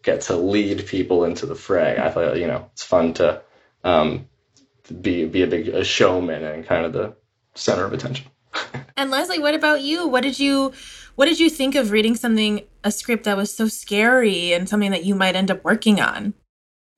[0.03, 1.97] get to lead people into the fray.
[1.97, 3.41] I thought, you know, it's fun to
[3.83, 4.27] um,
[5.01, 7.15] be be a big a showman and kind of the
[7.55, 8.27] center of attention.
[8.97, 10.07] and Leslie, what about you?
[10.07, 10.73] What did you
[11.15, 14.91] what did you think of reading something a script that was so scary and something
[14.91, 16.33] that you might end up working on?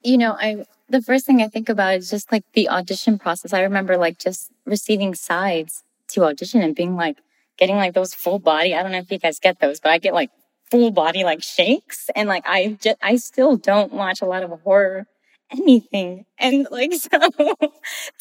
[0.03, 3.54] You know, I the first thing I think about is just like the audition process.
[3.54, 7.17] I remember like just receiving sides to audition and being like
[7.58, 8.73] getting like those full body.
[8.73, 10.30] I don't know if you guys get those, but I get like
[10.69, 14.62] full body like shakes and like I just I still don't watch a lot of
[14.62, 15.08] horror
[15.52, 16.26] anything.
[16.38, 17.10] And like, so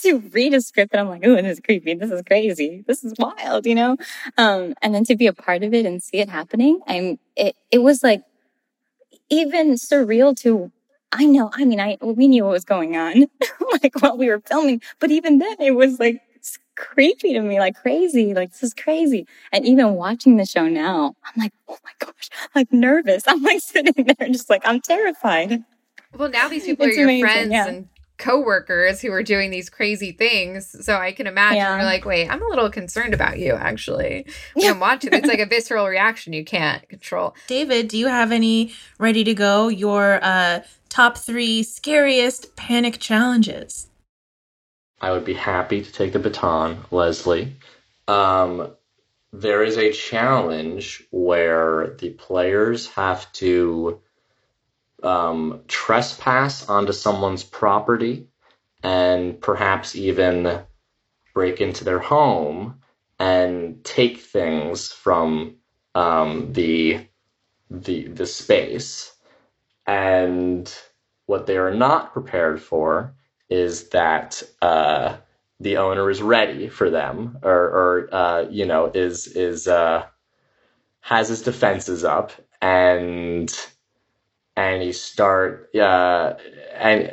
[0.02, 1.94] to read a script and I'm like, oh, this is creepy.
[1.94, 2.85] This is crazy.
[2.87, 3.96] This is wild, you know?
[4.38, 7.57] Um, and then to be a part of it and see it happening, I'm, it,
[7.70, 8.22] it was like
[9.29, 10.70] even surreal to,
[11.18, 13.26] I know, I mean, I, we knew what was going on,
[13.83, 16.20] like while we were filming, but even then it was like,
[16.76, 19.26] creepy to me, like crazy, like this is crazy.
[19.50, 23.24] And even watching the show now, I'm like, oh my gosh, like nervous.
[23.26, 25.64] I'm like sitting there and just like, I'm terrified.
[26.16, 27.66] Well, now these people it's are your amazing, friends yeah.
[27.66, 30.85] and coworkers who are doing these crazy things.
[30.85, 31.76] So I can imagine yeah.
[31.76, 34.26] you're like, wait, I'm a little concerned about you actually.
[34.55, 34.70] When yeah.
[34.70, 37.35] I'm watching, it's like a visceral reaction you can't control.
[37.46, 39.68] David, do you have any ready to go?
[39.68, 40.61] Your uh,
[40.96, 43.88] top three scariest panic challenges?
[44.98, 47.54] I would be happy to take the baton, Leslie.
[48.09, 48.70] Um,
[49.30, 54.00] there is a challenge where the players have to
[55.02, 58.28] um, trespass onto someone's property
[58.82, 60.61] and perhaps even
[61.35, 62.80] break into their home
[63.18, 65.56] and take things from
[65.94, 67.06] um, the
[67.68, 69.15] the the space.
[69.87, 70.72] And
[71.27, 73.14] what they are not prepared for
[73.49, 75.16] is that uh,
[75.61, 80.05] the owner is ready for them, or, or uh, you know, is is uh,
[81.01, 83.55] has his defenses up and
[84.57, 86.35] and you start uh,
[86.75, 87.12] and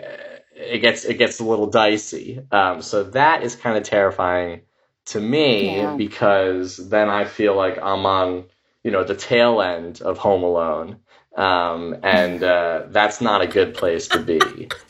[0.55, 2.41] it gets it gets a little dicey.
[2.51, 4.61] Um, so that is kind of terrifying
[5.05, 5.95] to me yeah.
[5.95, 8.45] because then I feel like I'm on
[8.83, 10.97] you know the tail end of Home Alone.
[11.35, 14.39] Um, and uh, that's not a good place to be.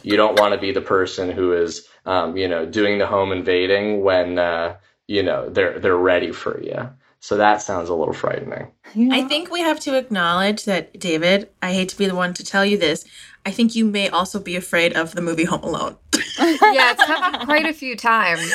[0.02, 3.32] You don't want to be the person who is, um, you know, doing the home
[3.32, 4.76] invading when uh,
[5.08, 6.90] you know they're they're ready for you.
[7.24, 8.70] So that sounds a little frightening.
[8.94, 9.16] Yeah.
[9.16, 12.44] I think we have to acknowledge that, David, I hate to be the one to
[12.44, 13.06] tell you this.
[13.46, 15.96] I think you may also be afraid of the movie Home Alone.
[16.38, 18.54] yeah, it's come up quite a few times.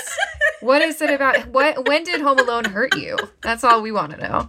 [0.61, 1.46] What is it about?
[1.48, 1.88] What?
[1.88, 3.16] When did Home Alone hurt you?
[3.42, 4.48] That's all we want to know.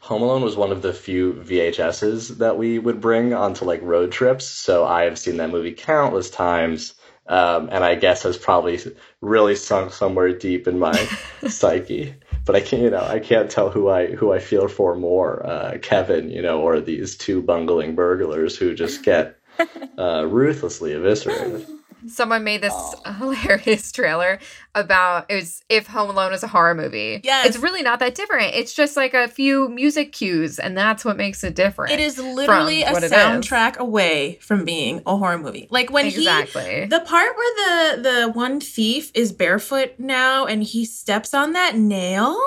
[0.00, 4.12] Home Alone was one of the few VHSs that we would bring onto like road
[4.12, 4.46] trips.
[4.46, 6.94] So I have seen that movie countless times.
[7.26, 8.80] Um, and I guess has probably
[9.20, 10.94] really sunk somewhere deep in my
[11.46, 14.96] psyche but I can't, you know, I can't tell who I who I feel for
[14.96, 19.38] more, uh, Kevin, you know, or these two bungling burglars who just get
[19.98, 21.66] uh, ruthlessly eviscerated.
[22.06, 23.12] Someone made this oh.
[23.18, 24.38] hilarious trailer
[24.74, 27.20] about it was if Home Alone is a horror movie.
[27.24, 27.46] Yes.
[27.46, 28.54] It's really not that different.
[28.54, 31.92] It's just like a few music cues, and that's what makes it different.
[31.92, 35.68] It is literally a soundtrack away from being a horror movie.
[35.70, 36.82] Like when exactly.
[36.82, 41.52] he the part where the the one thief is barefoot now and he steps on
[41.52, 42.38] that nail.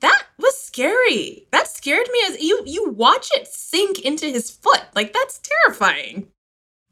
[0.00, 1.46] That was scary.
[1.50, 4.82] That scared me as you you watch it sink into his foot.
[4.94, 6.28] Like that's terrifying.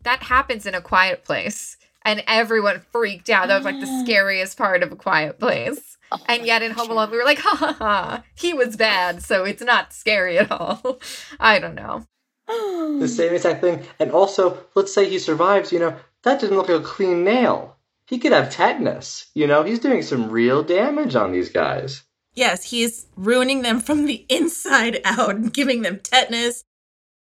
[0.02, 3.48] That happens in a quiet place and everyone freaked out.
[3.48, 5.96] That was like the scariest part of A Quiet Place.
[6.10, 9.22] Oh and yet in Home Alone, we were like, ha ha ha, he was bad,
[9.22, 11.00] so it's not scary at all.
[11.40, 12.06] I don't know.
[12.46, 13.84] the same exact thing.
[13.98, 17.76] And also, let's say he survives, you know, that didn't look like a clean nail.
[18.06, 19.30] He could have tetanus.
[19.34, 22.02] You know, he's doing some real damage on these guys.
[22.34, 26.64] Yes, he's ruining them from the inside out, giving them tetanus,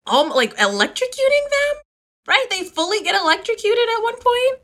[0.07, 1.81] um, like electrocuting them.
[2.27, 2.45] Right?
[2.49, 4.59] They fully get electrocuted at one point.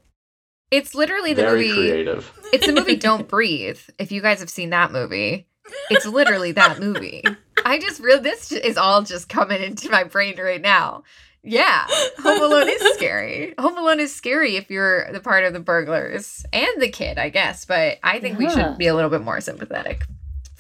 [0.70, 1.90] It's literally the Very movie.
[1.90, 2.32] creative.
[2.52, 3.80] It's the movie Don't Breathe.
[3.98, 5.48] If you guys have seen that movie,
[5.90, 7.24] it's literally that movie.
[7.66, 11.04] I just real this is all just coming into my brain right now.
[11.44, 11.86] Yeah,
[12.20, 13.54] Home Alone is scary.
[13.58, 17.30] Home Alone is scary if you're the part of the burglars and the kid, I
[17.30, 17.64] guess.
[17.64, 18.48] But I think yeah.
[18.48, 20.06] we should be a little bit more sympathetic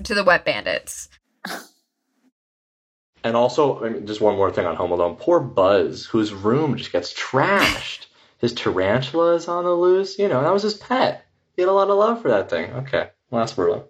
[0.03, 1.09] to the wet bandits.
[3.23, 5.17] And also, I mean, just one more thing on Home Alone.
[5.17, 8.06] Poor Buzz, whose room just gets trashed
[8.39, 10.19] his tarantula is on the loose.
[10.19, 11.25] You know, that was his pet.
[11.55, 12.71] He had a lot of love for that thing.
[12.71, 13.83] Okay, last word.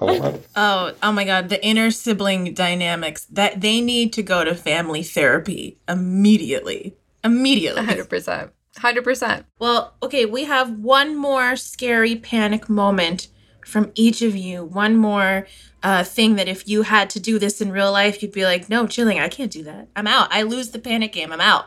[0.00, 1.48] oh, oh my God!
[1.48, 6.96] The inner sibling dynamics that they need to go to family therapy immediately.
[7.22, 9.46] Immediately, hundred percent, hundred percent.
[9.58, 13.28] Well, okay, we have one more scary panic moment
[13.64, 15.46] from each of you one more
[15.82, 18.68] uh, thing that if you had to do this in real life, you'd be like,
[18.68, 19.88] no, chilling, I can't do that.
[19.96, 20.28] I'm out.
[20.30, 21.32] I lose the panic game.
[21.32, 21.66] I'm out.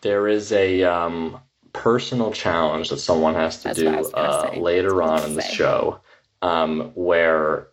[0.00, 1.40] There is a um,
[1.76, 5.30] personal challenge that someone has to That's do uh, later That's what I was on
[5.30, 5.54] in the say.
[5.54, 6.00] show
[6.42, 7.68] um, where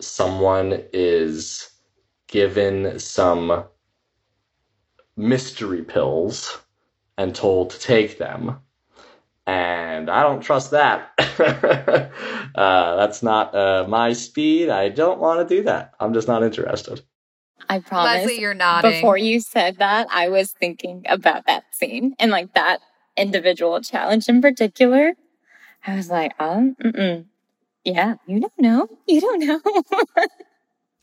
[0.00, 1.70] someone is
[2.28, 3.64] given some
[5.16, 6.58] mystery pills
[7.16, 8.60] and told to take them.
[9.46, 11.10] And I don't trust that.
[12.54, 14.68] uh, that's not uh, my speed.
[14.68, 15.94] I don't want to do that.
[15.98, 17.00] I'm just not interested.
[17.68, 18.22] I promise.
[18.22, 18.92] Leslie, you're nodding.
[18.92, 22.80] Before you said that, I was thinking about that scene and like that
[23.18, 25.14] individual challenge in particular.
[25.86, 27.26] I was like, um, mm-mm.
[27.84, 28.88] yeah, you don't know.
[29.06, 29.60] You don't know.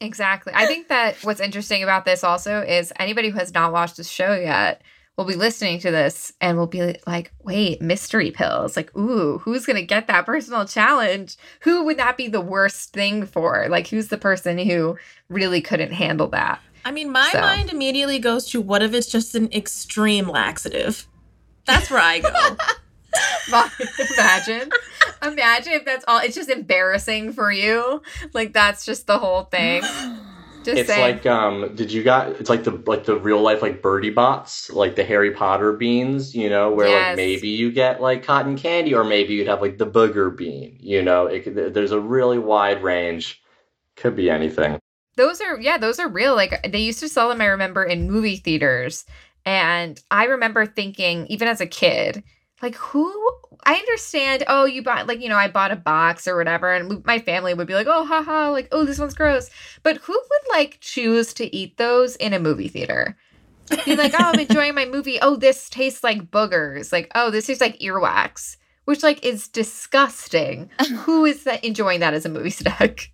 [0.01, 0.51] Exactly.
[0.55, 4.09] I think that what's interesting about this also is anybody who has not watched this
[4.09, 4.81] show yet
[5.17, 8.75] will be listening to this and will be like, wait, mystery pills.
[8.75, 11.37] Like, ooh, who's going to get that personal challenge?
[11.61, 13.67] Who would that be the worst thing for?
[13.69, 14.97] Like, who's the person who
[15.29, 16.59] really couldn't handle that?
[16.83, 17.39] I mean, my So.
[17.39, 21.07] mind immediately goes to what if it's just an extreme laxative?
[21.65, 22.57] That's where I go.
[24.17, 24.69] Imagine.
[25.23, 26.19] Imagine if that's all.
[26.19, 28.01] It's just embarrassing for you.
[28.33, 29.83] Like, that's just the whole thing.
[30.65, 31.01] Just it's saying.
[31.17, 34.71] like um did you got it's like the like the real life like Bertie Bott's
[34.71, 37.09] like the harry potter beans you know where Yes.
[37.09, 40.75] like maybe you get like cotton candy or maybe you'd have like the booger bean
[40.79, 43.43] you know it could, there's a really wide range
[43.95, 44.79] could be anything
[45.17, 46.33] Those are yeah, those are real.
[46.35, 49.05] Like they used to sell them I remember in movie theaters.
[49.45, 52.23] And I remember thinking even as a kid,
[52.61, 53.13] like who
[53.65, 57.05] I understand, oh, you bought like, you know, I bought a box or whatever and
[57.05, 59.49] my family would be like, "Oh, haha, like, oh, this one's gross."
[59.83, 63.17] But who would like choose to eat those in a movie theater?
[63.85, 65.19] Be like, "Oh, I'm enjoying my movie.
[65.21, 70.69] Oh, this tastes like boogers." Like, "Oh, this tastes like earwax." Which like is disgusting.
[70.97, 73.11] who is that enjoying that as a movie snack?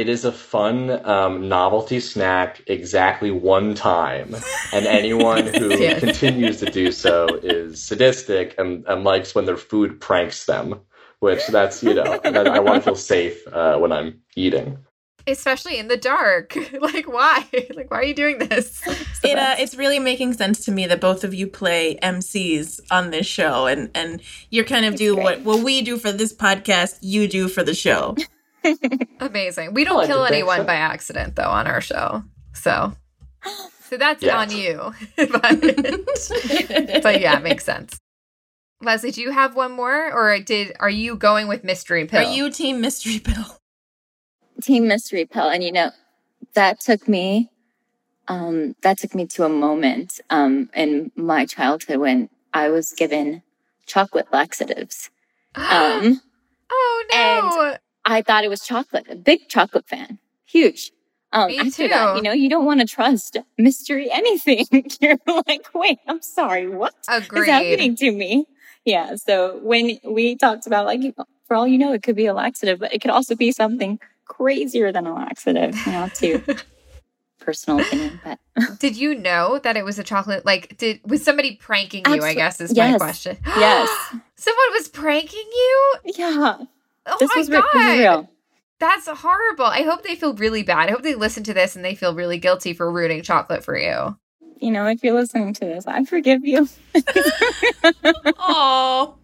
[0.00, 4.34] It is a fun um, novelty snack exactly one time
[4.72, 6.00] and anyone who Yes.
[6.00, 10.80] continues to do so is sadistic and, and likes when their food pranks them
[11.20, 14.78] which that's you know that i want to feel safe uh, when i'm eating
[15.26, 16.56] especially in the dark.
[16.80, 17.44] like why?
[17.74, 18.80] Like why are you doing this?
[19.22, 23.10] it uh, it's really making sense to me that both of you play MCs on
[23.10, 26.98] this show, and and you're kind of do what what we do for this podcast,
[27.02, 28.16] you do for the show.
[29.20, 29.74] Amazing.
[29.74, 30.64] We don't kill anyone so.
[30.64, 32.22] by accident though on our show.
[32.54, 32.92] So
[33.88, 34.38] so that's Yeah.
[34.38, 34.92] on you.
[35.16, 35.60] but,
[37.02, 37.98] but yeah, it makes sense.
[38.80, 42.20] Leslie, do you have one more or did are you going with mystery pill?
[42.20, 43.58] Are you team mystery pill?
[44.62, 45.48] Team Mystery Pill.
[45.48, 45.90] And you know,
[46.54, 47.50] that took me,
[48.26, 53.42] um, that took me to a moment, um, in my childhood when I was given
[53.86, 55.10] chocolate laxatives.
[55.56, 56.20] Um,
[56.70, 57.76] Oh no.
[58.10, 60.92] I thought it was chocolate, a big chocolate fan, huge.
[61.30, 62.16] Um, Me after that, too.
[62.16, 64.64] you know, you don't want to trust mystery anything.
[65.00, 67.48] You're like, wait, I'm sorry, what is Agreed.
[67.48, 68.46] happening to me?
[68.86, 69.16] Yeah.
[69.16, 71.14] So when we talked about like, you-
[71.46, 73.98] for all you know, it could be a laxative, but it could also be something
[74.24, 76.42] crazier than a laxative, you know, too.
[77.40, 78.38] Personal opinion, but
[78.78, 82.34] Did you know that it was a chocolate like did was somebody pranking you, I
[82.34, 83.38] guess is my question.
[83.46, 83.88] Yes.
[84.36, 85.94] Someone was pranking you?
[86.16, 86.56] yeah,
[87.08, 87.66] Oh this my was, re- god.
[87.74, 88.30] this is real.
[88.80, 89.64] That's horrible.
[89.64, 90.88] I hope they feel really bad.
[90.88, 93.76] I hope they listen to this and they feel really guilty for ruining chocolate for
[93.76, 94.16] you.
[94.60, 96.68] You know, if you're listening to this, I forgive you.
[98.40, 99.16] Oh,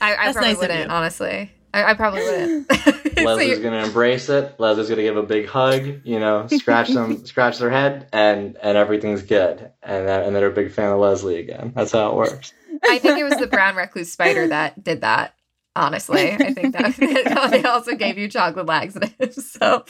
[0.00, 1.50] I, I probably nice wouldn't, honestly.
[1.72, 2.70] I, I probably wouldn't.
[3.16, 4.54] Leslie's you're- gonna embrace it.
[4.58, 8.76] Leslie's gonna give a big hug, you know, scratch them, scratch their head, and and
[8.76, 9.72] everything's good.
[9.82, 11.72] And that, and they're a big fan of Leslie again.
[11.74, 12.52] That's how it works.
[12.84, 15.34] I think it was the brown recluse spider that did that.
[15.76, 16.96] Honestly, I think that
[17.50, 19.44] they also gave you chocolate laxatives.
[19.56, 19.84] So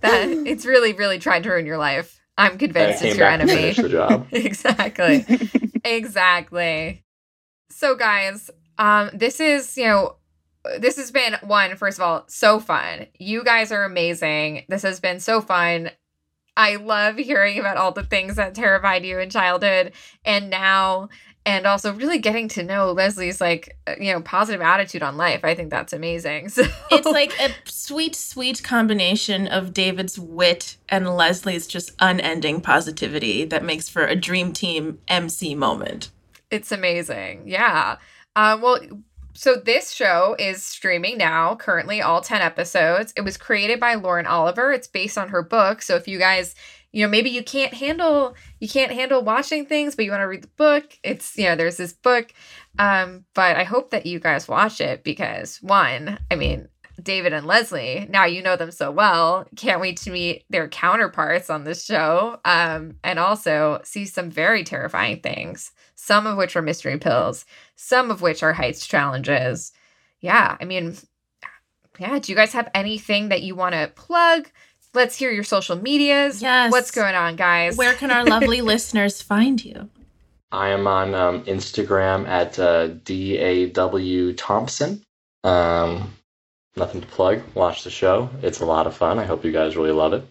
[0.00, 2.20] that it's really, really tried to ruin your life.
[2.38, 3.54] I'm convinced it's your enemy.
[3.54, 4.26] finish the job.
[4.30, 5.24] exactly.
[5.84, 7.04] exactly.
[7.70, 10.16] So guys, um this is, you know,
[10.78, 13.06] this has been one first of all so fun.
[13.18, 14.64] You guys are amazing.
[14.68, 15.90] This has been so fun.
[16.56, 19.92] I love hearing about all the things that terrified you in childhood
[20.24, 21.10] and now
[21.46, 25.44] and also really getting to know Leslie's like, uh, you know, positive attitude on life.
[25.44, 26.50] I think that's amazing.
[26.56, 33.44] So it's like a sweet, sweet combination of David's wit and Leslie's just unending positivity
[33.44, 36.10] that makes for a dream team MC moment.
[36.50, 37.42] It's amazing.
[37.46, 37.98] Yeah.
[38.34, 38.80] Uh, well,
[39.34, 43.12] so this show is streaming now, currently all 10 episodes.
[43.16, 44.72] It was created by Lauren Oliver.
[44.72, 45.82] It's based on her book.
[45.82, 46.54] So if you guys,
[46.92, 50.28] you know, maybe you can't handle you can't handle watching things, but you want to
[50.28, 52.32] read the book, it's, you know, there's this book.
[52.78, 56.68] Um, but I hope that you guys watch it because one, I mean,
[57.02, 58.06] David and Leslie.
[58.08, 59.46] Now you know them so well.
[59.56, 62.38] Can't wait to meet their counterparts on this show.
[62.44, 68.10] Um, and also see some very terrifying things, some of which are mystery pills, some
[68.10, 69.72] of which are heights challenges.
[70.20, 70.96] Yeah, I mean,
[71.98, 74.50] yeah, do you guys have anything that you want to plug?
[74.96, 76.40] Let's hear your social medias.
[76.40, 76.72] Yes.
[76.72, 77.76] What's going on, guys?
[77.76, 79.90] Where can our lovely listeners find you?
[80.50, 85.04] I am on um, Instagram at uh, DAW Thompson.
[85.44, 86.14] Um,
[86.76, 87.42] nothing to plug.
[87.54, 88.30] Watch the show.
[88.40, 89.18] It's a lot of fun.
[89.18, 90.26] I hope you guys really love it.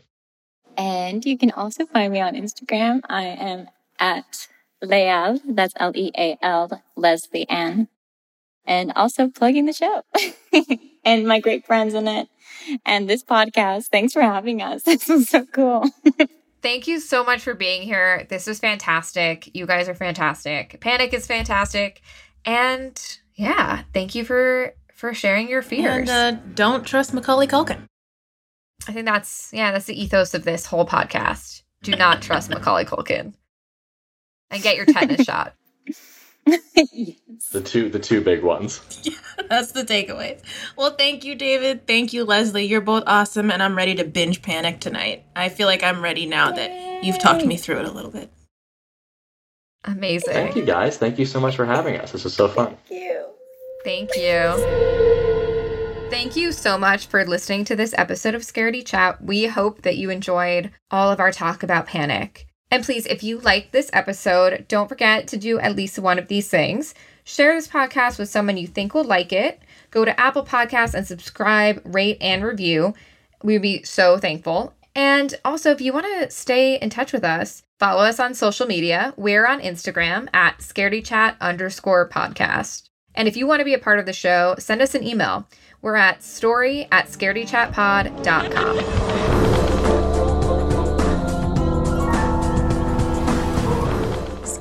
[0.75, 3.01] And you can also find me on Instagram.
[3.07, 3.67] I am
[3.99, 4.47] at
[4.81, 5.39] Leal.
[5.45, 7.87] That's L E A L Leslie Ann.
[8.65, 10.01] And also plugging the show
[11.05, 12.27] and my great friends in it
[12.85, 13.87] and this podcast.
[13.87, 14.83] Thanks for having us.
[14.85, 15.89] This was so cool.
[16.61, 18.25] Thank you so much for being here.
[18.29, 19.55] This was fantastic.
[19.55, 20.79] You guys are fantastic.
[20.81, 22.01] Panic is fantastic.
[22.43, 22.99] And
[23.35, 26.09] yeah, thank you for for sharing your fears.
[26.09, 27.85] And uh, don't trust Macaulay Culkin.
[28.87, 31.61] I think that's yeah, that's the ethos of this whole podcast.
[31.83, 33.35] Do not trust Macaulay Culkin.
[34.49, 35.53] And get your tetanus shot.
[36.45, 37.49] Yes.
[37.51, 38.81] The two the two big ones.
[39.49, 40.41] That's the takeaways.
[40.77, 41.87] Well, thank you, David.
[41.87, 42.65] Thank you, Leslie.
[42.65, 45.25] You're both awesome, and I'm ready to binge panic tonight.
[45.35, 48.31] I feel like I'm ready now that you've talked me through it a little bit.
[49.83, 50.33] Amazing.
[50.33, 50.97] Thank you guys.
[50.97, 52.11] Thank you so much for having us.
[52.11, 52.77] This was so fun.
[52.87, 53.25] Thank you.
[53.83, 55.05] Thank you.
[56.09, 59.23] Thank you so much for listening to this episode of Scaredy Chat.
[59.23, 62.47] We hope that you enjoyed all of our talk about panic.
[62.75, 66.27] And please, if you like this episode, don't forget to do at least one of
[66.27, 66.93] these things.
[67.23, 69.61] Share this podcast with someone you think will like it.
[69.91, 72.93] Go to Apple Podcasts and subscribe, rate, and review.
[73.41, 74.73] We'd be so thankful.
[74.93, 78.67] And also, if you want to stay in touch with us, follow us on social
[78.67, 79.13] media.
[79.15, 82.89] We're on Instagram at scaredychat underscore podcast.
[83.13, 85.47] And if you want to be a part of the show, send us an email.
[85.81, 89.34] We're at story at scaredychatpod.com.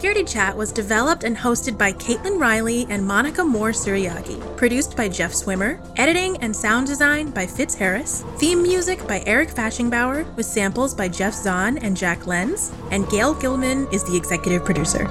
[0.05, 4.55] Scaredy Chat was developed and hosted by Kaitlin Reilly and Monica Moore Suriagi.
[4.55, 5.80] Produced by Jeff Swimmer.
[5.96, 8.22] Editing and sound design by Fitz Harris.
[8.36, 12.70] Theme music by Eric Fashingbauer with samples by Jeff Zahn and Jack Lenz.
[12.90, 15.09] And Gail Gilman is the executive producer.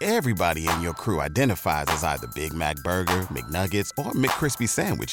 [0.00, 5.12] Everybody in your crew identifies as either Big Mac Burger, McNuggets, or McCrispy Sandwich.